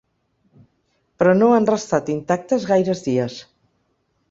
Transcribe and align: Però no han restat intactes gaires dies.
Però 1.19 1.35
no 1.41 1.51
han 1.57 1.69
restat 1.71 2.11
intactes 2.15 2.67
gaires 2.73 3.07
dies. 3.11 3.39